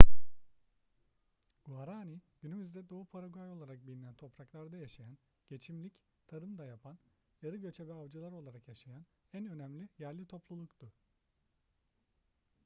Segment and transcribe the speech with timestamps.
[1.65, 5.93] guaraní günümüzde doğu paraguay olarak bilinen topraklarda yaşayan geçimlik
[6.27, 6.97] tarım da yapan
[7.41, 10.93] yarı göçebe avcılar olarak yaşayan en önemli yerli topluluktu